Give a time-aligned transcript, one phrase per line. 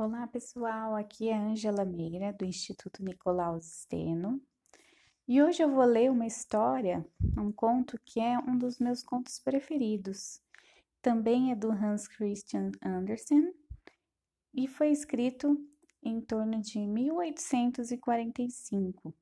[0.00, 0.94] Olá, pessoal.
[0.94, 4.40] Aqui é Ângela Meira, do Instituto Nicolau Steno.
[5.26, 7.04] E hoje eu vou ler uma história,
[7.36, 10.40] um conto que é um dos meus contos preferidos.
[11.02, 13.52] Também é do Hans Christian Andersen
[14.54, 15.58] e foi escrito
[16.00, 19.12] em torno de 1845.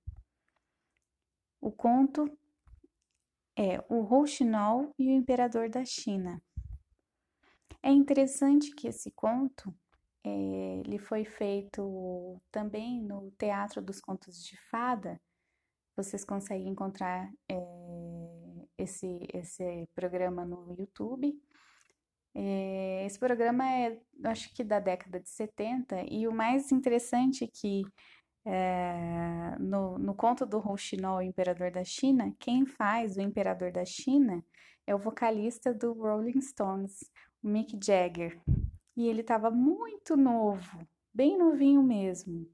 [1.58, 2.30] O conto
[3.56, 6.38] é O Rouxinol e o Imperador da China.
[7.82, 9.74] É interessante que esse conto
[10.26, 15.20] é, ele foi feito também no Teatro dos Contos de Fada.
[15.96, 17.54] Vocês conseguem encontrar é,
[18.76, 21.32] esse, esse programa no YouTube.
[22.34, 27.46] É, esse programa é, acho que da década de 70, e o mais interessante é
[27.46, 27.84] que
[28.44, 33.84] é, no, no conto do Rouxinol, o Imperador da China, quem faz o Imperador da
[33.84, 34.44] China
[34.86, 37.10] é o vocalista do Rolling Stones,
[37.42, 38.40] o Mick Jagger.
[38.96, 42.48] E ele estava muito novo, bem novinho mesmo.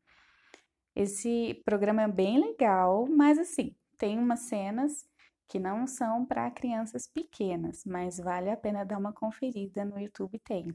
[0.94, 5.06] Esse programa é bem legal, mas assim, tem umas cenas
[5.48, 10.38] que não são para crianças pequenas, mas vale a pena dar uma conferida no YouTube
[10.40, 10.74] tem.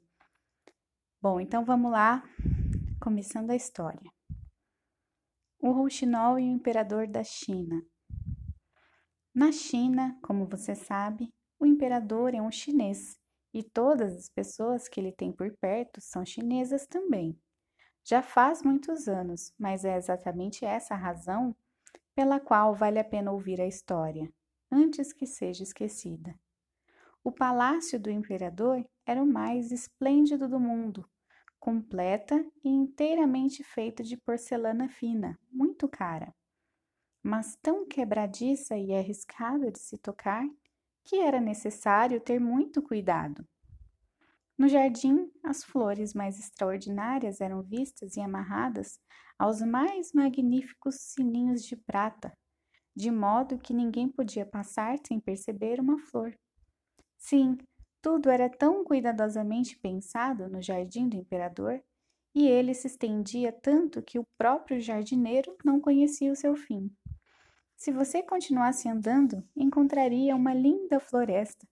[1.21, 2.23] Bom, então vamos lá,
[3.01, 4.11] começando a história.
[5.59, 7.81] O Rouxinol e o imperador da China.
[9.33, 13.16] Na China, como você sabe, o imperador é um chinês
[13.53, 17.39] e todas as pessoas que ele tem por perto são chinesas também.
[18.03, 21.55] Já faz muitos anos, mas é exatamente essa a razão
[22.15, 24.31] pela qual vale a pena ouvir a história,
[24.71, 26.33] antes que seja esquecida.
[27.23, 31.07] O palácio do imperador era o mais esplêndido do mundo,
[31.59, 36.33] completa e inteiramente feita de porcelana fina, muito cara,
[37.21, 40.47] mas tão quebradiça e arriscada de se tocar
[41.07, 43.47] que era necessário ter muito cuidado.
[44.57, 48.99] No jardim, as flores mais extraordinárias eram vistas e amarradas
[49.39, 52.33] aos mais magníficos sininhos de prata,
[52.93, 56.37] de modo que ninguém podia passar sem perceber uma flor.
[57.17, 57.57] Sim,
[58.01, 61.81] tudo era tão cuidadosamente pensado no jardim do imperador,
[62.35, 66.91] e ele se estendia tanto que o próprio jardineiro não conhecia o seu fim.
[67.77, 71.67] Se você continuasse andando, encontraria uma linda floresta,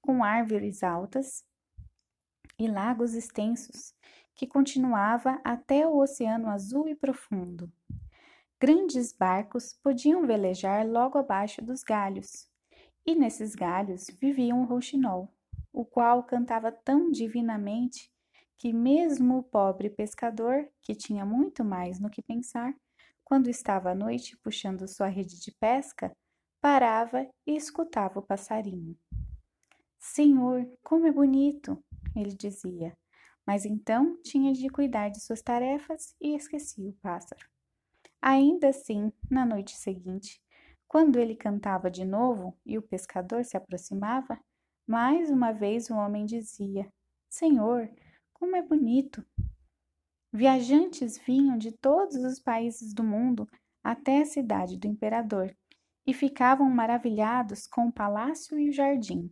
[0.00, 1.44] com árvores altas
[2.58, 3.94] e lagos extensos,
[4.34, 7.70] que continuava até o oceano azul e profundo.
[8.58, 12.48] Grandes barcos podiam velejar logo abaixo dos galhos,
[13.06, 15.28] e nesses galhos vivia um rouxinol,
[15.74, 18.10] o qual cantava tão divinamente
[18.56, 22.74] que mesmo o pobre pescador, que tinha muito mais no que pensar,
[23.30, 26.10] quando estava à noite puxando sua rede de pesca,
[26.60, 28.98] parava e escutava o passarinho.
[30.00, 31.80] Senhor, como é bonito!
[32.16, 32.92] ele dizia,
[33.46, 37.48] mas então tinha de cuidar de suas tarefas e esquecia o pássaro.
[38.20, 40.42] Ainda assim, na noite seguinte,
[40.88, 44.40] quando ele cantava de novo e o pescador se aproximava,
[44.84, 46.92] mais uma vez o homem dizia:
[47.28, 47.88] Senhor,
[48.32, 49.24] como é bonito!
[50.32, 53.48] Viajantes vinham de todos os países do mundo
[53.82, 55.52] até a cidade do imperador
[56.06, 59.28] e ficavam maravilhados com o palácio e o jardim.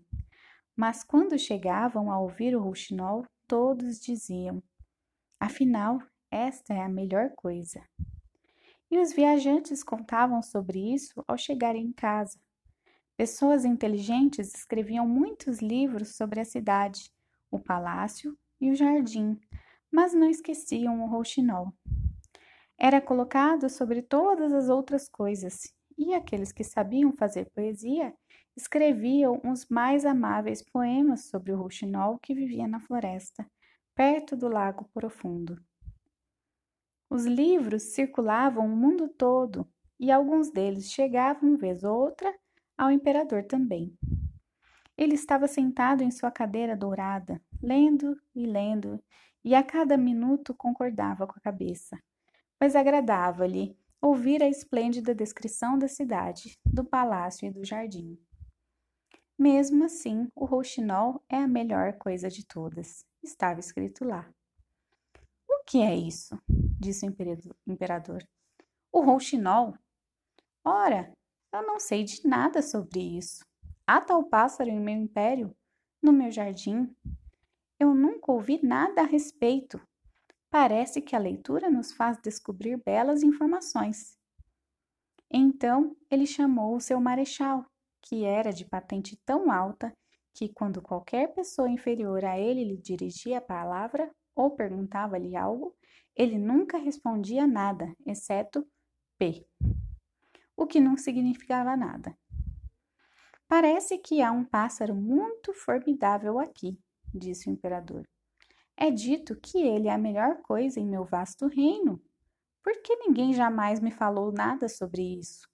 [0.76, 4.60] Mas quando chegavam a ouvir o rouxinol, todos diziam:
[5.38, 5.98] Afinal,
[6.31, 7.81] esta é a melhor coisa.
[8.91, 12.41] E os viajantes contavam sobre isso ao chegarem em casa.
[13.16, 17.12] Pessoas inteligentes escreviam muitos livros sobre a cidade,
[17.50, 19.38] o palácio e o jardim,
[19.91, 21.72] mas não esqueciam o rouxinol.
[22.78, 28.15] Era colocado sobre todas as outras coisas, e aqueles que sabiam fazer poesia
[28.56, 33.47] escreviam os mais amáveis poemas sobre o rouxinol que vivia na floresta,
[33.94, 35.60] perto do lago profundo.
[37.10, 39.66] Os livros circulavam o mundo todo,
[39.99, 42.32] e alguns deles chegavam, vez ou outra,
[42.76, 43.97] ao imperador também.
[44.97, 49.03] Ele estava sentado em sua cadeira dourada, lendo e lendo,
[49.44, 51.99] e a cada minuto concordava com a cabeça,
[52.58, 58.19] pois agradava-lhe ouvir a esplêndida descrição da cidade, do palácio e do jardim.
[59.38, 64.29] Mesmo assim, o rouxinol é a melhor coisa de todas, estava escrito lá.
[65.49, 66.40] O que é isso?
[66.49, 67.14] disse o
[67.67, 68.26] imperador.
[68.93, 69.75] O rouxinol?
[70.64, 71.12] Ora,
[71.52, 73.44] eu não sei de nada sobre isso.
[73.87, 75.55] Há tal pássaro em meu império,
[76.02, 76.94] no meu jardim,
[77.78, 79.80] eu nunca ouvi nada a respeito.
[80.50, 84.16] Parece que a leitura nos faz descobrir belas informações.
[85.30, 87.64] Então ele chamou o seu marechal,
[88.02, 89.92] que era de patente tão alta
[90.34, 95.75] que, quando qualquer pessoa inferior a ele lhe dirigia a palavra, ou perguntava-lhe algo,
[96.14, 98.66] ele nunca respondia nada, exceto
[99.19, 99.44] P,
[100.56, 102.16] o que não significava nada.
[103.48, 106.78] Parece que há um pássaro muito formidável aqui,
[107.14, 108.06] disse o imperador.
[108.76, 112.00] É dito que ele é a melhor coisa em meu vasto reino.
[112.62, 115.49] Por que ninguém jamais me falou nada sobre isso?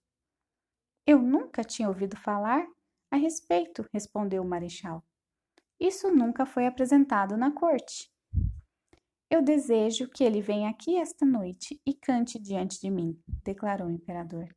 [1.07, 2.67] Eu nunca tinha ouvido falar
[3.11, 5.03] a respeito, respondeu o marechal.
[5.79, 8.11] Isso nunca foi apresentado na corte.
[9.29, 13.91] Eu desejo que ele venha aqui esta noite e cante diante de mim, declarou o
[13.91, 14.47] imperador.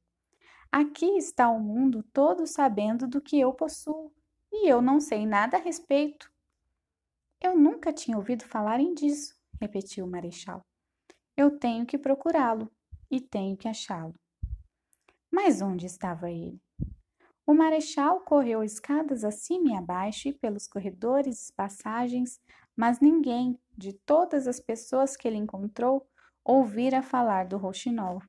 [0.71, 4.13] Aqui está o mundo todo sabendo do que eu possuo,
[4.53, 6.31] e eu não sei nada a respeito.
[7.41, 10.61] Eu nunca tinha ouvido falarem disso, repetiu o marechal.
[11.37, 12.71] Eu tenho que procurá-lo
[13.11, 14.15] e tenho que achá-lo.
[15.31, 16.61] Mas onde estava ele?
[17.47, 22.41] O marechal correu escadas acima e abaixo e pelos corredores e passagens,
[22.77, 26.07] mas ninguém, de todas as pessoas que ele encontrou,
[26.45, 28.21] ouvira falar do rouxinol.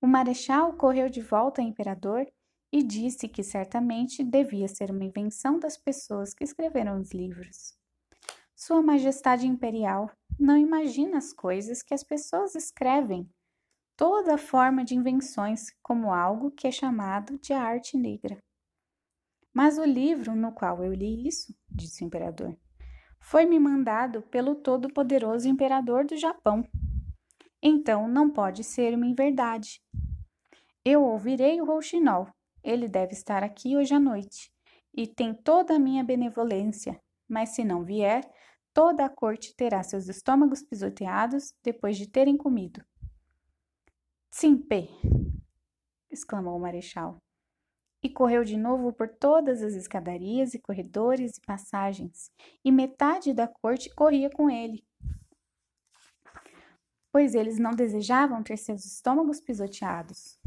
[0.00, 2.26] O marechal correu de volta ao imperador
[2.74, 7.78] e disse que certamente devia ser uma invenção das pessoas que escreveram os livros.
[8.52, 13.30] Sua Majestade Imperial não imagina as coisas que as pessoas escrevem
[13.96, 18.42] toda forma de invenções como algo que é chamado de arte negra.
[19.52, 22.58] Mas o livro no qual eu li isso, disse o imperador,
[23.20, 26.68] foi-me mandado pelo todo-poderoso imperador do Japão.
[27.62, 29.80] Então não pode ser uma inverdade.
[30.84, 32.33] Eu ouvirei o rouxinol.
[32.64, 34.50] Ele deve estar aqui hoje à noite
[34.96, 36.98] e tem toda a minha benevolência.
[37.28, 38.24] Mas se não vier,
[38.72, 42.82] toda a corte terá seus estômagos pisoteados depois de terem comido.
[44.30, 44.88] Simpe!
[46.10, 47.18] exclamou o marechal.
[48.02, 52.30] E correu de novo por todas as escadarias e corredores e passagens,
[52.64, 54.84] e metade da corte corria com ele.
[57.10, 60.38] Pois eles não desejavam ter seus estômagos pisoteados.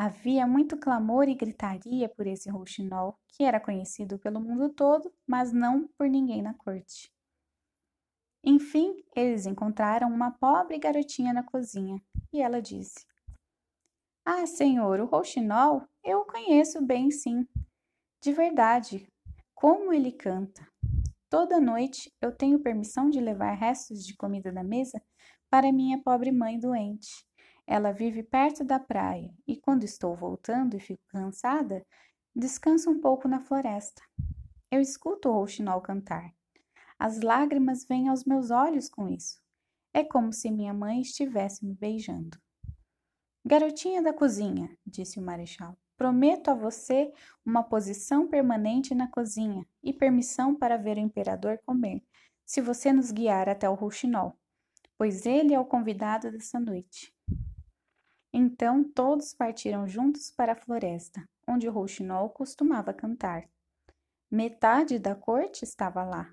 [0.00, 5.52] Havia muito clamor e gritaria por esse rouxinol, que era conhecido pelo mundo todo, mas
[5.52, 7.12] não por ninguém na corte.
[8.44, 12.00] Enfim, eles encontraram uma pobre garotinha na cozinha
[12.32, 13.04] e ela disse:
[14.24, 17.44] Ah, senhor, o rouxinol eu o conheço bem, sim.
[18.22, 19.04] De verdade,
[19.52, 20.64] como ele canta.
[21.28, 25.02] Toda noite eu tenho permissão de levar restos de comida da mesa
[25.50, 27.27] para minha pobre mãe doente.
[27.70, 31.84] Ela vive perto da praia e quando estou voltando e fico cansada,
[32.34, 34.00] descanso um pouco na floresta.
[34.70, 36.32] Eu escuto o rouxinol cantar.
[36.98, 39.38] As lágrimas vêm aos meus olhos com isso.
[39.92, 42.40] É como se minha mãe estivesse me beijando.
[43.44, 47.12] Garotinha da cozinha, disse o marechal, prometo a você
[47.44, 52.02] uma posição permanente na cozinha e permissão para ver o imperador comer,
[52.46, 54.38] se você nos guiar até o rouxinol,
[54.96, 57.17] pois ele é o convidado dessa noite.
[58.40, 63.42] Então todos partiram juntos para a floresta, onde o rouxinol costumava cantar.
[64.30, 66.32] Metade da corte estava lá,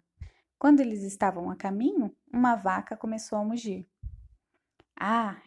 [0.59, 3.89] quando eles estavam a caminho, uma vaca começou a mugir.
[4.95, 5.41] Ah!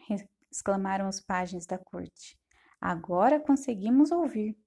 [0.51, 2.37] exclamaram os pajens da corte.
[2.81, 4.57] Agora conseguimos ouvir.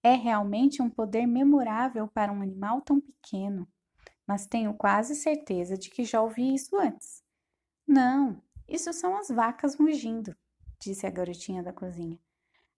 [0.00, 3.66] É realmente um poder memorável para um animal tão pequeno,
[4.24, 7.24] mas tenho quase certeza de que já ouvi isso antes.
[7.84, 10.36] Não, isso são as vacas mugindo,
[10.80, 12.18] disse a garotinha da cozinha.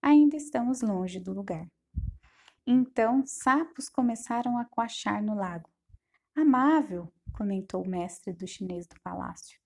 [0.03, 1.67] Ainda estamos longe do lugar.
[2.67, 5.69] Então, sapos começaram a coachar no lago.
[6.35, 9.59] Amável, comentou o mestre do chinês do palácio.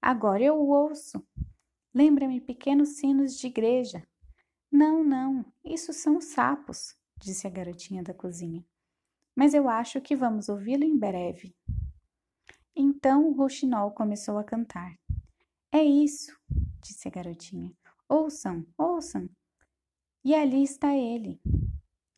[0.00, 1.26] Agora eu o ouço.
[1.92, 4.06] Lembra-me pequenos sinos de igreja.
[4.70, 8.64] Não, não, isso são sapos, disse a garotinha da cozinha.
[9.34, 11.56] Mas eu acho que vamos ouvi-lo em breve.
[12.74, 14.96] Então o roxinol começou a cantar.
[15.72, 16.36] É isso,
[16.80, 17.74] disse a garotinha.
[18.12, 19.30] Ouçam, ouçam.
[20.24, 21.40] E ali está ele.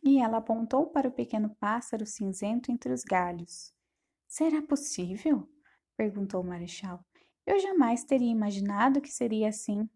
[0.02, 3.74] E ela apontou para o pequeno pássaro cinzento entre os galhos.
[4.26, 5.46] Será possível?
[5.94, 7.04] perguntou o marechal.
[7.44, 9.86] Eu jamais teria imaginado que seria assim.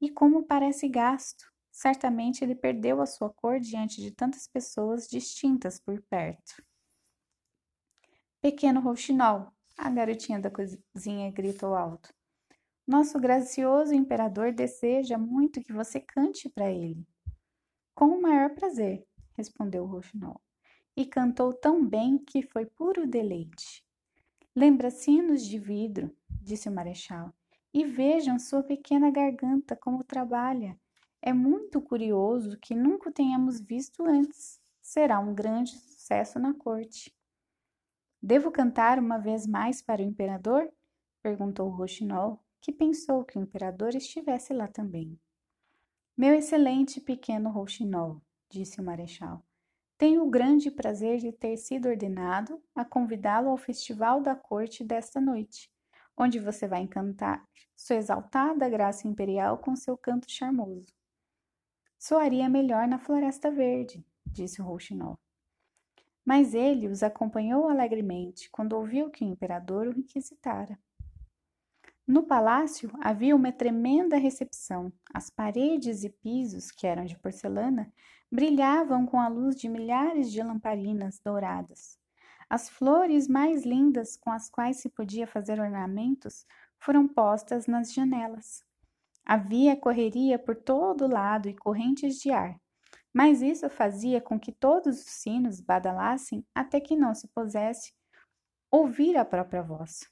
[0.00, 1.44] E como parece gasto.
[1.70, 6.64] Certamente ele perdeu a sua cor diante de tantas pessoas distintas por perto.
[8.40, 12.15] Pequeno rouxinol, a garotinha da cozinha gritou alto.
[12.86, 17.04] Nosso gracioso imperador deseja muito que você cante para ele.
[17.92, 20.40] Com o maior prazer, respondeu o rouxinol
[20.96, 23.84] e cantou tão bem que foi puro deleite.
[24.54, 27.34] Lembra sinos de vidro, disse o marechal,
[27.74, 30.78] e vejam sua pequena garganta como trabalha.
[31.20, 34.60] É muito curioso que nunca o tenhamos visto antes.
[34.80, 37.12] Será um grande sucesso na corte.
[38.22, 40.72] Devo cantar uma vez mais para o imperador?
[41.20, 45.18] perguntou Rochinol, que pensou que o imperador estivesse lá também.
[46.16, 49.44] Meu excelente pequeno Rouxinol, disse o marechal,
[49.98, 55.20] tenho o grande prazer de ter sido ordenado a convidá-lo ao festival da corte desta
[55.20, 55.70] noite,
[56.16, 60.92] onde você vai encantar sua exaltada graça imperial com seu canto charmoso.
[61.98, 65.18] Soaria melhor na Floresta Verde, disse Rouxinol.
[66.24, 70.78] Mas ele os acompanhou alegremente quando ouviu que o imperador o requisitara.
[72.06, 74.92] No palácio havia uma tremenda recepção.
[75.12, 77.92] As paredes e pisos, que eram de porcelana,
[78.30, 81.98] brilhavam com a luz de milhares de lamparinas douradas.
[82.48, 86.46] As flores mais lindas com as quais se podia fazer ornamentos
[86.78, 88.64] foram postas nas janelas.
[89.24, 92.56] Havia correria por todo lado e correntes de ar,
[93.12, 97.92] mas isso fazia com que todos os sinos badalassem até que não se pusesse
[98.70, 100.08] ouvir a própria voz.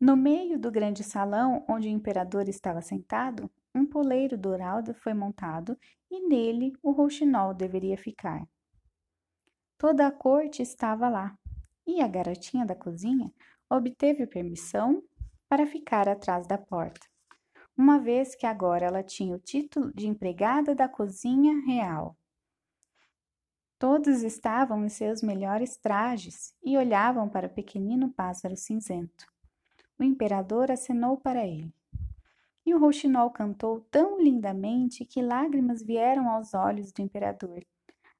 [0.00, 5.76] No meio do grande salão onde o imperador estava sentado, um poleiro dourado foi montado
[6.10, 8.48] e nele o rouxinol deveria ficar.
[9.76, 11.38] Toda a corte estava lá
[11.86, 13.30] e a garotinha da cozinha
[13.68, 15.02] obteve permissão
[15.46, 17.06] para ficar atrás da porta,
[17.76, 22.16] uma vez que agora ela tinha o título de empregada da cozinha real.
[23.78, 29.26] Todos estavam em seus melhores trajes e olhavam para o pequenino pássaro cinzento.
[30.00, 31.70] O imperador acenou para ele.
[32.64, 37.62] E o rouxinol cantou tão lindamente que lágrimas vieram aos olhos do imperador.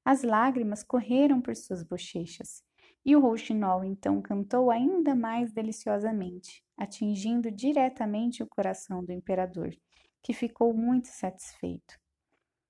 [0.05, 2.63] As lágrimas correram por suas bochechas.
[3.03, 9.75] E o rouxinol então cantou ainda mais deliciosamente, atingindo diretamente o coração do imperador,
[10.21, 11.99] que ficou muito satisfeito.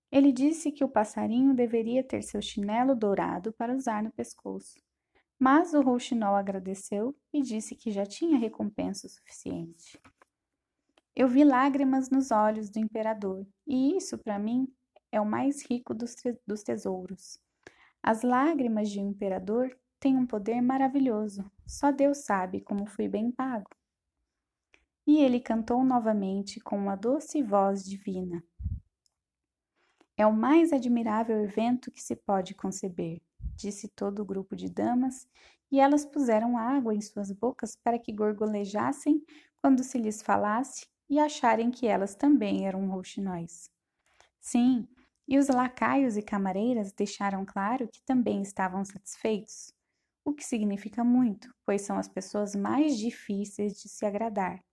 [0.09, 4.79] Ele disse que o passarinho deveria ter seu chinelo dourado para usar no pescoço.
[5.43, 9.99] Mas o rouxinol agradeceu e disse que já tinha recompensa suficiente.
[11.15, 14.71] Eu vi lágrimas nos olhos do imperador, e isso, para mim,
[15.11, 16.13] é o mais rico dos,
[16.45, 17.39] dos tesouros.
[18.03, 23.31] As lágrimas de um imperador têm um poder maravilhoso, só Deus sabe como fui bem
[23.31, 23.71] pago.
[25.07, 28.43] E ele cantou novamente com uma doce voz divina.
[30.15, 33.19] É o mais admirável evento que se pode conceber
[33.55, 35.27] disse todo o grupo de damas,
[35.71, 39.23] e elas puseram água em suas bocas para que gorgolejassem
[39.61, 43.69] quando se lhes falasse e acharem que elas também eram rouxinóis.
[44.39, 44.87] Sim,
[45.27, 49.73] e os lacaios e camareiras deixaram claro que também estavam satisfeitos,
[50.25, 54.63] o que significa muito, pois são as pessoas mais difíceis de se agradar.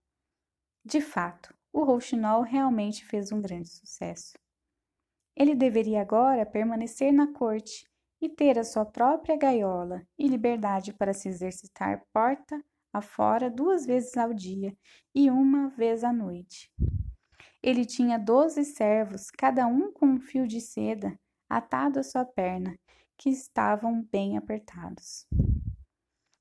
[0.85, 4.33] De fato, o rouxinol realmente fez um grande sucesso.
[5.37, 7.89] Ele deveria agora permanecer na corte
[8.21, 14.17] e ter a sua própria gaiola e liberdade para se exercitar porta afora duas vezes
[14.17, 14.77] ao dia
[15.15, 16.73] e uma vez à noite.
[17.63, 22.79] Ele tinha doze servos, cada um com um fio de seda atado à sua perna,
[23.17, 25.27] que estavam bem apertados.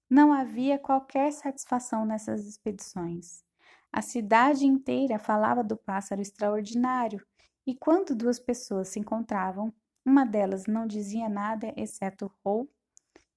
[0.10, 3.43] Não havia qualquer satisfação nessas expedições.
[3.91, 7.25] A cidade inteira falava do pássaro extraordinário,
[7.65, 9.74] e quando duas pessoas se encontravam,
[10.07, 12.71] uma delas não dizia nada exceto rou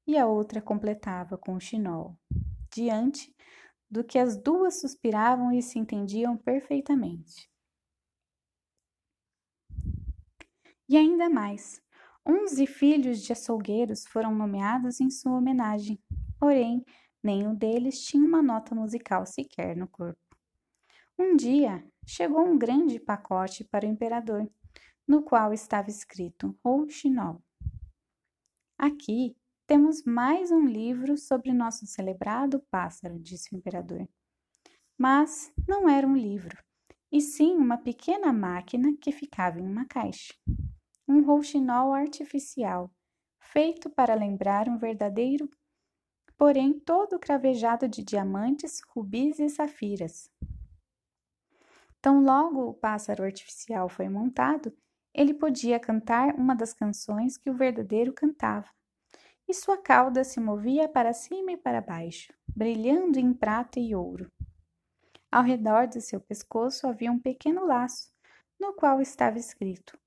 [0.07, 2.17] e a outra completava com o chinol,
[2.73, 3.35] diante
[3.91, 7.51] do que as duas suspiravam e se entendiam perfeitamente.
[10.89, 11.83] E ainda mais,
[12.25, 16.01] onze filhos de açougueiros foram nomeados em sua homenagem,
[16.39, 16.85] porém,
[17.21, 20.21] nenhum deles tinha uma nota musical sequer no corpo.
[21.19, 24.49] Um dia, chegou um grande pacote para o imperador
[25.11, 27.43] no qual estava escrito Rouxinol.
[28.79, 29.37] Aqui
[29.67, 34.09] temos mais um livro sobre nosso celebrado pássaro, disse o imperador.
[34.97, 36.57] Mas não era um livro,
[37.11, 40.33] e sim uma pequena máquina que ficava em uma caixa.
[41.09, 42.89] Um rouxinol artificial,
[43.41, 45.51] feito para lembrar um verdadeiro,
[46.37, 50.31] porém todo cravejado de diamantes, rubis e safiras.
[52.01, 54.73] Tão logo o pássaro artificial foi montado,
[55.15, 58.69] ele podia cantar uma das canções que o verdadeiro cantava,
[59.49, 64.31] e sua cauda se movia para cima e para baixo, brilhando em prata e ouro.
[65.31, 68.13] Ao redor de seu pescoço havia um pequeno laço,
[68.59, 69.99] no qual estava escrito: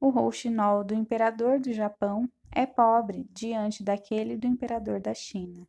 [0.00, 5.66] O rouxinol do imperador do Japão é pobre diante daquele do imperador da China.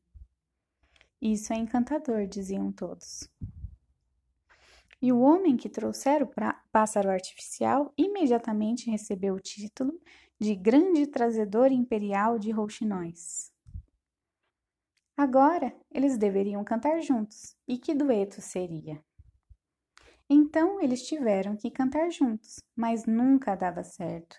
[1.22, 3.30] Isso é encantador, diziam todos.
[5.04, 6.32] E o homem que trouxera o
[6.72, 10.00] pássaro artificial imediatamente recebeu o título
[10.40, 13.52] de grande trazedor imperial de rouxinóis.
[15.18, 17.54] Agora eles deveriam cantar juntos.
[17.68, 19.04] E que dueto seria?
[20.30, 24.38] Então eles tiveram que cantar juntos, mas nunca dava certo,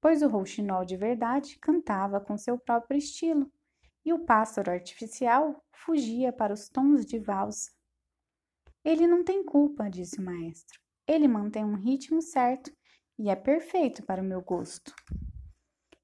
[0.00, 3.50] pois o rouxinol de verdade cantava com seu próprio estilo
[4.04, 7.72] e o pássaro artificial fugia para os tons de valsa.
[8.84, 10.78] Ele não tem culpa, disse o maestro.
[11.06, 12.70] Ele mantém um ritmo certo
[13.18, 14.94] e é perfeito para o meu gosto.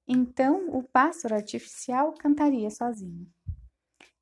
[0.08, 3.30] Então o pássaro artificial cantaria sozinho.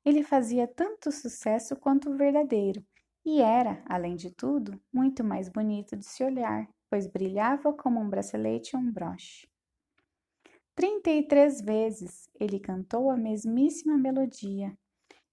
[0.03, 2.83] Ele fazia tanto sucesso quanto o verdadeiro
[3.25, 8.09] e era, além de tudo, muito mais bonito de se olhar, pois brilhava como um
[8.09, 9.47] bracelete ou um broche.
[10.75, 14.77] Trinta e três vezes ele cantou a mesmíssima melodia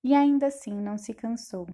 [0.02, 1.66] e ainda assim não se cansou.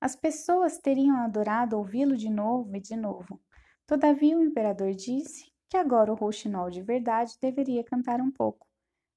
[0.00, 3.38] As pessoas teriam adorado ouvi-lo de novo e de novo.
[3.86, 8.66] Todavia o imperador disse que agora o rouxinol de verdade deveria cantar um pouco.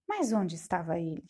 [0.08, 1.26] Mas onde estava ele?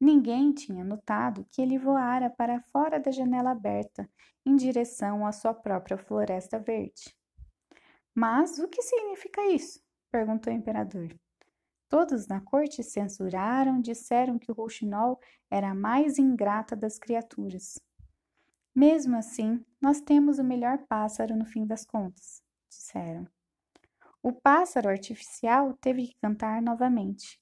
[0.00, 4.10] Ninguém tinha notado que ele voara para fora da janela aberta,
[4.44, 7.16] em direção à sua própria floresta verde.
[8.12, 9.80] Mas o que significa isso?
[10.10, 11.14] perguntou o imperador.
[11.88, 17.78] Todos na corte censuraram, disseram que o rouxinol era a mais ingrata das criaturas.
[18.74, 23.28] Mesmo assim, nós temos o melhor pássaro no fim das contas, disseram.
[24.22, 27.38] O pássaro artificial teve que cantar novamente.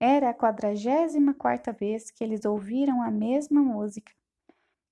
[0.00, 4.12] Era a quadragésima quarta vez que eles ouviram a mesma música.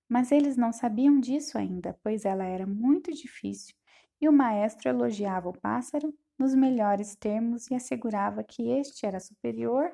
[0.09, 3.75] Mas eles não sabiam disso ainda, pois ela era muito difícil,
[4.21, 9.93] e o maestro elogiava o pássaro nos melhores termos e assegurava que este era superior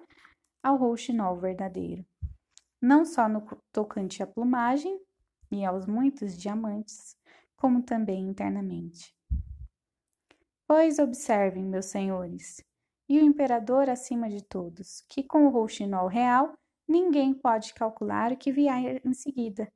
[0.62, 2.04] ao rouxinol verdadeiro,
[2.82, 5.00] não só no tocante à plumagem
[5.50, 7.16] e aos muitos diamantes,
[7.56, 9.14] como também internamente.
[10.66, 12.60] Pois observem, meus senhores,
[13.08, 16.52] e o imperador acima de todos, que com o rouxinol real
[16.88, 19.72] ninguém pode calcular o que vier em seguida.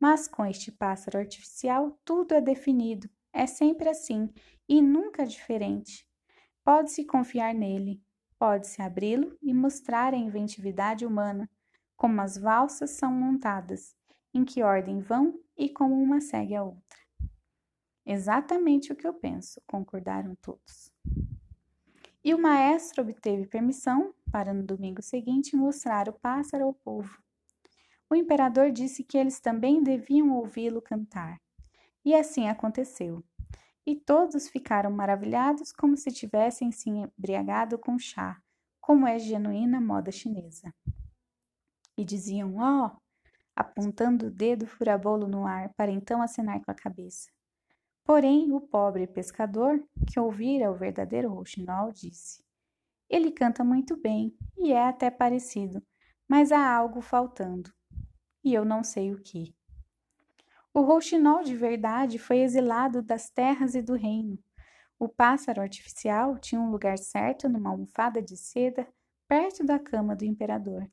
[0.00, 4.28] Mas com este pássaro artificial tudo é definido, é sempre assim
[4.68, 6.06] e nunca diferente.
[6.64, 8.00] Pode-se confiar nele,
[8.38, 11.50] pode-se abri-lo e mostrar a inventividade humana,
[11.96, 13.96] como as valsas são montadas,
[14.34, 16.98] em que ordem vão e como uma segue a outra.
[18.04, 20.92] Exatamente o que eu penso, concordaram todos
[22.28, 27.22] e o maestro obteve permissão para no domingo seguinte mostrar o pássaro ao povo.
[28.10, 31.40] O imperador disse que eles também deviam ouvi-lo cantar.
[32.04, 33.24] E assim aconteceu.
[33.86, 38.38] E todos ficaram maravilhados como se tivessem se embriagado com chá,
[38.78, 40.74] como é genuína moda chinesa.
[41.96, 43.00] E diziam, ó, oh,
[43.58, 47.28] apontando o dedo furabolo no ar para então acenar com a cabeça.
[48.04, 52.40] Porém, o pobre pescador, que ouvira o verdadeiro rouxinol, disse:
[53.10, 55.82] Ele canta muito bem e é até parecido,
[56.28, 57.74] mas há algo faltando,
[58.44, 59.52] e eu não sei o que.
[60.72, 64.38] O rouxinol de verdade foi exilado das terras e do reino.
[65.00, 68.86] O pássaro artificial tinha um lugar certo numa almofada de seda
[69.26, 70.88] perto da cama do imperador.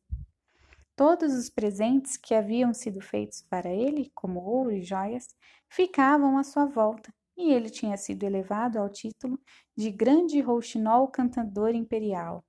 [0.96, 5.28] Todos os presentes que haviam sido feitos para ele, como ouro e joias,
[5.68, 9.38] ficavam à sua volta, e ele tinha sido elevado ao título
[9.76, 12.46] de Grande Rouxinol Cantador Imperial.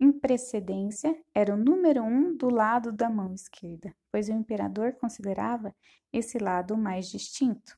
[0.00, 5.74] Em precedência, era o número um do lado da mão esquerda, pois o imperador considerava
[6.10, 7.76] esse lado mais distinto,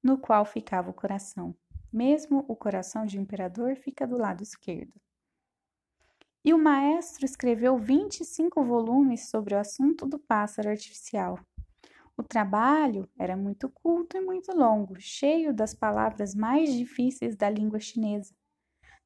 [0.00, 1.56] no qual ficava o coração.
[1.92, 4.92] Mesmo o coração de imperador fica do lado esquerdo.
[6.44, 11.38] E o maestro escreveu 25 volumes sobre o assunto do pássaro artificial.
[12.16, 17.78] O trabalho era muito culto e muito longo, cheio das palavras mais difíceis da língua
[17.78, 18.34] chinesa.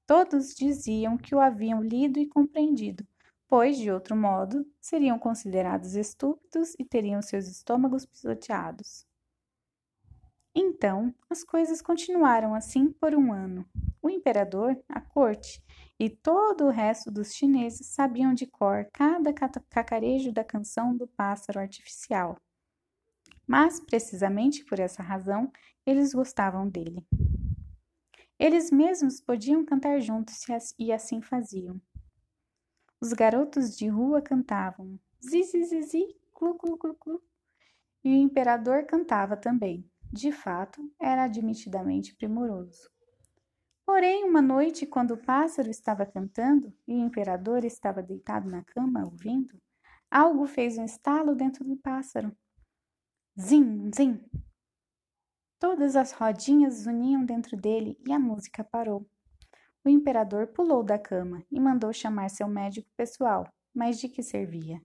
[0.06, 3.06] Todos diziam que o haviam lido e compreendido,
[3.46, 9.06] pois, de outro modo, seriam considerados estúpidos e teriam seus estômagos pisoteados.
[10.58, 13.68] Então, as coisas continuaram assim por um ano.
[14.00, 15.62] O imperador, a corte
[16.00, 21.60] e todo o resto dos chineses sabiam de cor cada cacarejo da canção do pássaro
[21.60, 22.40] artificial.
[23.46, 25.52] Mas, precisamente por essa razão,
[25.84, 27.06] eles gostavam dele.
[28.38, 30.46] Eles mesmos podiam cantar juntos
[30.78, 31.78] e assim faziam.
[32.98, 37.22] Os garotos de rua cantavam zi, zi, zi, zi, clu, clu, clu, clu.
[38.02, 39.84] E o imperador cantava também.
[40.12, 42.88] De fato, era admitidamente primoroso.
[43.84, 49.04] Porém, uma noite, quando o pássaro estava cantando e o imperador estava deitado na cama
[49.04, 49.60] ouvindo,
[50.10, 52.36] algo fez um estalo dentro do pássaro.
[53.38, 54.20] Zim, zim!
[55.58, 59.08] Todas as rodinhas uniam dentro dele e a música parou.
[59.84, 64.82] O imperador pulou da cama e mandou chamar seu médico pessoal, mas de que servia?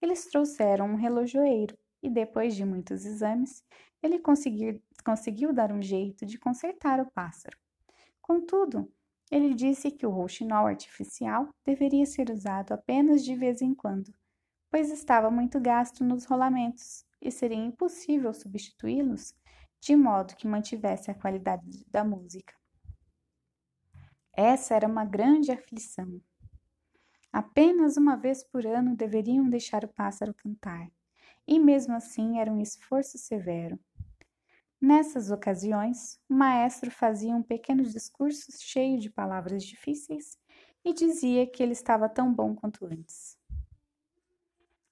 [0.00, 3.64] Eles trouxeram um relojoeiro e, depois de muitos exames,
[4.00, 7.58] ele conseguiu dar um jeito de consertar o pássaro.
[8.22, 8.88] Contudo,
[9.28, 14.14] ele disse que o rouxinol artificial deveria ser usado apenas de vez em quando,
[14.70, 19.34] pois estava muito gasto nos rolamentos e seria impossível substituí-los
[19.80, 22.54] de modo que mantivesse a qualidade da música.
[24.32, 26.20] Essa era uma grande aflição.
[27.32, 30.88] Apenas uma vez por ano deveriam deixar o pássaro cantar,
[31.46, 33.78] e mesmo assim era um esforço severo.
[34.80, 40.38] Nessas ocasiões, o maestro fazia um pequeno discurso cheio de palavras difíceis
[40.84, 43.38] e dizia que ele estava tão bom quanto antes.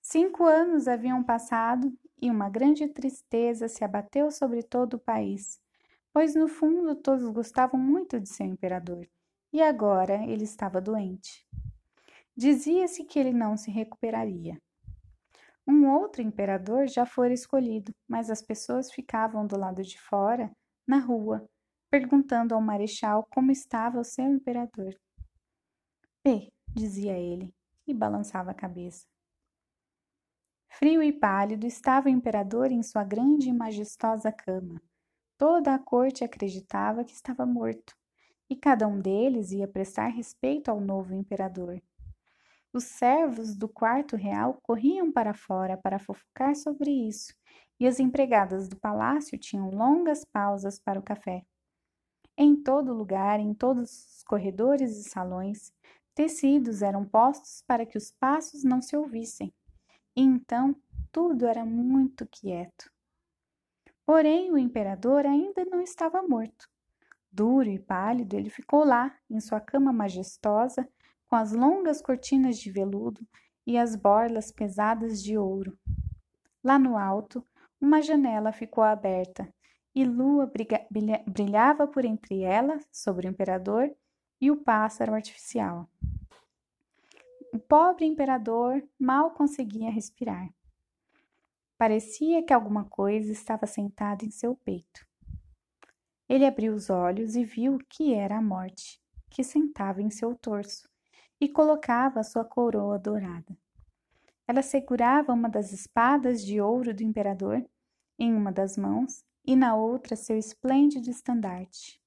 [0.01, 5.61] Cinco anos haviam passado e uma grande tristeza se abateu sobre todo o país,
[6.13, 9.09] pois no fundo todos gostavam muito de seu imperador,
[9.53, 11.47] e agora ele estava doente.
[12.37, 14.61] Dizia-se que ele não se recuperaria.
[15.67, 20.51] Um outro imperador já fora escolhido, mas as pessoas ficavam do lado de fora,
[20.87, 21.49] na rua,
[21.91, 24.95] perguntando ao marechal como estava o seu imperador.
[26.23, 27.55] Bem, dizia ele,
[27.87, 29.07] e balançava a cabeça.
[30.69, 34.83] Frio e pálido estava o imperador em sua grande e majestosa cama.
[35.39, 37.95] Toda a corte acreditava que estava morto,
[38.51, 41.81] e cada um deles ia prestar respeito ao novo imperador.
[42.75, 47.33] Os servos do quarto real corriam para fora para fofocar sobre isso,
[47.79, 51.47] e as empregadas do palácio tinham longas pausas para o café.
[52.37, 55.73] Em todo lugar, em todos os corredores e salões,
[56.17, 59.55] tecidos eram postos para que os passos não se ouvissem.
[60.17, 60.75] E então
[61.13, 62.91] tudo era muito quieto.
[64.05, 66.69] Porém, o imperador ainda não estava morto.
[67.31, 70.89] Duro e pálido, ele ficou lá, em sua cama majestosa,
[71.29, 73.27] com as longas cortinas de veludo
[73.67, 75.79] e as borlas pesadas de ouro.
[76.63, 77.45] Lá no alto,
[77.81, 79.53] uma janela ficou aberta
[79.95, 80.51] e lua
[81.27, 83.95] brilhava por entre ela, sobre o imperador,
[84.41, 85.89] e o pássaro artificial.
[87.53, 90.53] O pobre imperador mal conseguia respirar.
[91.79, 95.07] Parecia que alguma coisa estava sentada em seu peito.
[96.29, 100.89] Ele abriu os olhos e viu que era a morte, que sentava em seu torso,
[101.45, 103.55] e colocava sua coroa dourada.
[104.49, 107.63] Ela segurava uma das espadas de ouro do imperador
[108.19, 112.01] em uma das mãos e na outra seu esplêndido estandarte.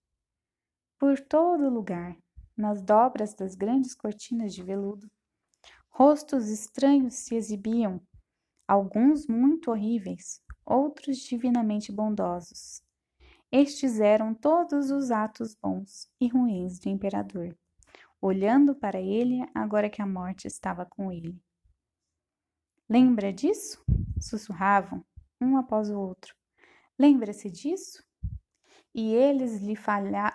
[0.98, 2.18] Por todo lugar,
[2.58, 5.08] nas dobras das grandes cortinas de veludo,
[5.88, 8.02] rostos estranhos se exibiam,
[8.68, 12.82] alguns muito horríveis, outros divinamente bondosos.
[13.52, 17.56] Estes eram todos os atos bons e ruins do imperador
[18.22, 21.40] olhando para ele agora que a morte estava com ele.
[22.90, 23.84] Lembra disso?
[24.20, 25.06] Sussurravam,
[25.40, 26.36] um após o outro.
[26.98, 28.04] Lembra-se disso?
[28.94, 30.34] E eles, lhe falha...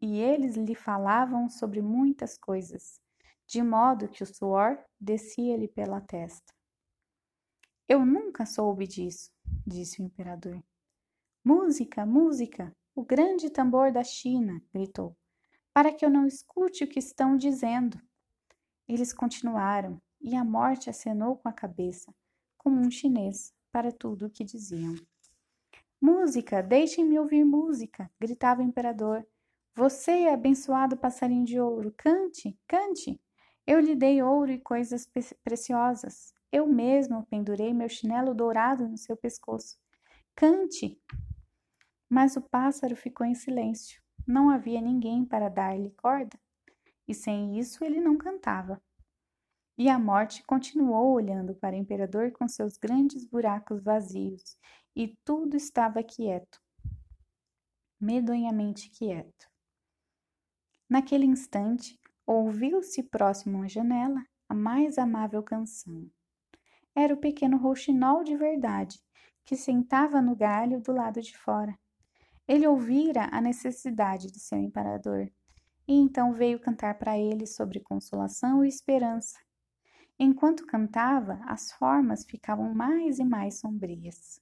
[0.00, 3.00] e eles lhe falavam sobre muitas coisas,
[3.46, 6.52] de modo que o suor descia-lhe pela testa.
[7.88, 9.30] Eu nunca soube disso,
[9.64, 10.60] disse o imperador.
[11.44, 12.74] Música, música!
[12.92, 14.60] O grande tambor da China!
[14.72, 15.16] gritou
[15.76, 18.00] para que eu não escute o que estão dizendo.
[18.88, 22.14] Eles continuaram, e a morte acenou com a cabeça,
[22.56, 24.94] como um chinês, para tudo o que diziam.
[26.00, 29.22] Música, deixem-me ouvir música, gritava o imperador.
[29.74, 33.20] Você é abençoado passarinho de ouro, cante, cante.
[33.66, 35.06] Eu lhe dei ouro e coisas
[35.44, 36.32] preciosas.
[36.50, 39.76] Eu mesmo pendurei meu chinelo dourado no seu pescoço.
[40.34, 40.98] Cante.
[42.08, 44.05] Mas o pássaro ficou em silêncio.
[44.26, 46.36] Não havia ninguém para dar-lhe corda,
[47.06, 48.82] e sem isso ele não cantava.
[49.78, 54.58] E a morte continuou olhando para o imperador com seus grandes buracos vazios,
[54.96, 56.60] e tudo estava quieto,
[58.00, 59.48] medonhamente quieto.
[60.88, 66.10] Naquele instante, ouviu-se próximo à janela a mais amável canção.
[66.94, 68.98] Era o pequeno rouxinol de verdade,
[69.44, 71.78] que sentava no galho do lado de fora.
[72.48, 75.30] Ele ouvira a necessidade de seu imperador
[75.88, 79.38] e então veio cantar para ele sobre consolação e esperança.
[80.18, 84.40] Enquanto cantava, as formas ficavam mais e mais sombrias.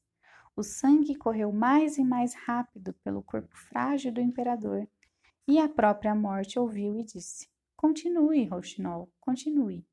[0.56, 4.88] O sangue correu mais e mais rápido pelo corpo frágil do imperador,
[5.48, 9.84] e a própria morte ouviu e disse: Continue, Rouxinol, continue.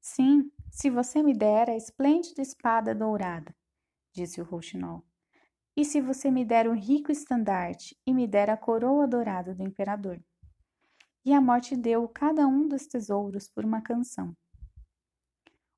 [0.00, 3.54] Sim, se você me der a esplêndida espada dourada,
[4.12, 5.04] disse o Rouxinol.
[5.76, 9.62] E se você me der o rico estandarte e me der a coroa dourada do
[9.62, 10.20] imperador?
[11.24, 14.36] e a morte deu cada um dos tesouros por uma canção.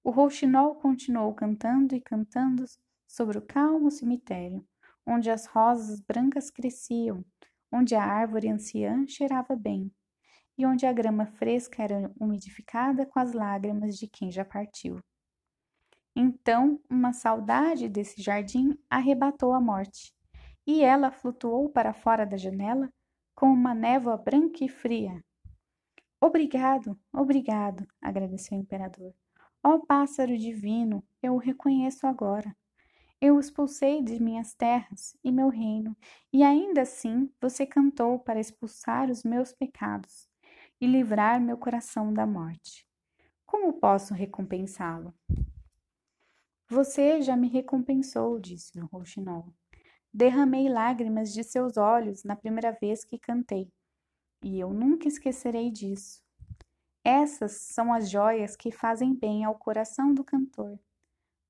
[0.03, 2.65] O rouxinol continuou cantando e cantando
[3.07, 4.67] sobre o calmo cemitério,
[5.07, 7.25] onde as rosas brancas cresciam,
[7.71, 9.93] onde a árvore anciã cheirava bem,
[10.57, 14.99] e onde a grama fresca era umidificada com as lágrimas de quem já partiu.
[16.17, 20.15] Então, uma saudade desse jardim arrebatou a morte,
[20.67, 22.89] e ela flutuou para fora da janela
[23.35, 25.23] com uma névoa branca e fria.
[26.21, 29.13] Obrigado, obrigado, agradeceu o imperador.
[29.63, 32.55] Ó oh, pássaro divino, eu o reconheço agora.
[33.21, 35.97] Eu o expulsei de minhas terras e meu reino,
[36.33, 40.29] e ainda assim você cantou para expulsar os meus pecados
[40.81, 42.87] e livrar meu coração da morte.
[43.47, 45.13] Como posso recompensá-lo?
[46.69, 49.53] Você já me recompensou, disse o rouxinol.
[50.13, 53.71] Derramei lágrimas de seus olhos na primeira vez que cantei,
[54.43, 56.23] e eu nunca esquecerei disso.
[57.05, 60.79] Essas são as joias que fazem bem ao coração do cantor.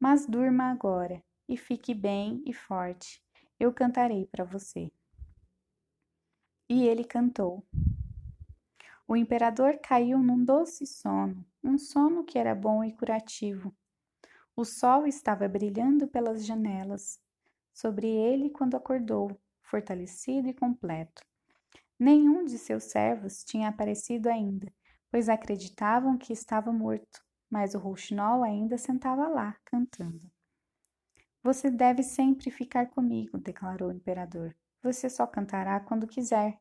[0.01, 3.23] Mas durma agora e fique bem e forte.
[3.59, 4.91] Eu cantarei para você.
[6.69, 7.65] E ele cantou.
[9.07, 13.73] O imperador caiu num doce sono, um sono que era bom e curativo.
[14.57, 17.21] O sol estava brilhando pelas janelas
[17.73, 21.25] sobre ele quando acordou, fortalecido e completo.
[21.99, 24.73] Nenhum de seus servos tinha aparecido ainda,
[25.11, 30.31] pois acreditavam que estava morto, mas o rouxinol ainda sentava lá, cantando.
[31.43, 34.57] Você deve sempre ficar comigo, declarou o imperador.
[34.83, 36.59] Você só cantará quando quiser.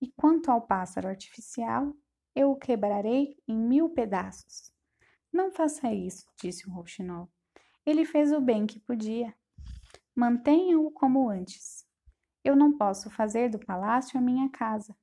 [0.00, 1.92] E quanto ao pássaro artificial,
[2.34, 4.75] eu o quebrarei em mil pedaços.
[5.32, 7.28] Não faça isso, disse o rouxinol.
[7.84, 9.34] Ele fez o bem que podia.
[10.14, 11.86] Mantenha-o como antes.
[12.42, 14.96] Eu não posso fazer do palácio a minha casa.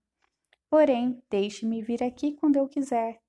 [0.69, 3.21] Porém, deixe-me vir aqui quando eu quiser.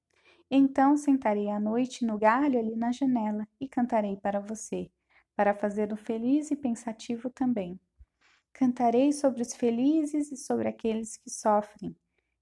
[0.51, 4.91] Então sentarei à noite no galho ali na janela e cantarei para você,
[5.37, 7.79] para fazê-lo feliz e pensativo também.
[8.53, 11.97] Cantarei sobre os felizes e sobre aqueles que sofrem.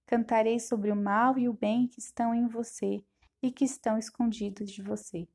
[0.06, 3.02] Cantarei sobre o mal e o bem que estão em você
[3.42, 5.28] e que estão escondidos de você.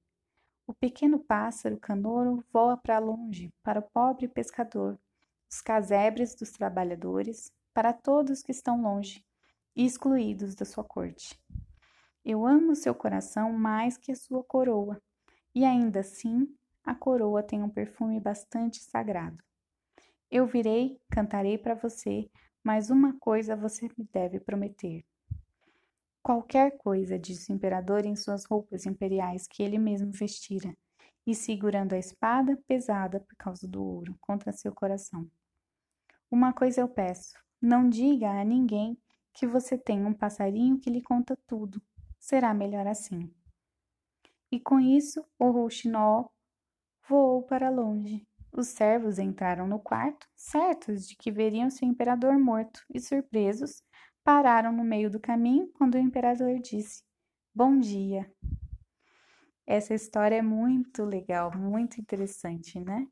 [0.65, 4.97] O pequeno pássaro canouro voa para longe, para o pobre pescador,
[5.51, 9.25] os casebres dos trabalhadores, para todos que estão longe
[9.75, 11.39] e excluídos da sua corte.
[12.23, 15.01] Eu amo seu coração mais que a sua coroa,
[15.53, 16.47] e ainda assim
[16.83, 19.43] a coroa tem um perfume bastante sagrado.
[20.29, 22.29] Eu virei, cantarei para você,
[22.63, 25.05] mas uma coisa você me deve prometer.
[26.27, 30.75] Qualquer coisa, disse o imperador em suas roupas imperiais que ele mesmo vestira,
[31.25, 35.25] e segurando a espada pesada por causa do ouro contra seu coração.
[36.29, 38.97] Uma coisa eu peço: não diga a ninguém
[39.33, 41.81] que você tem um passarinho que lhe conta tudo.
[42.19, 43.33] Será melhor assim.
[44.51, 46.29] E com isso, o rouxinol
[47.07, 52.83] voou para longe, os servos entraram no quarto, certos de que veriam seu imperador morto,
[52.93, 53.81] e surpresos,
[54.27, 57.01] pararam no meio do caminho quando o imperador disse:
[57.55, 58.29] Bom dia.
[59.65, 63.07] Essa história é muito legal, muito interessante, né?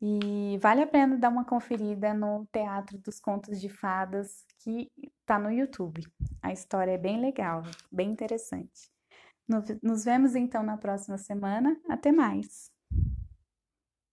[0.00, 4.88] E vale a pena dar uma conferida no Teatro dos Contos de Fadas, que
[5.20, 6.02] está no YouTube.
[6.40, 8.92] A história é bem legal, bem interessante.
[9.82, 11.76] Nos vemos então na próxima semana.
[11.88, 12.70] Até mais!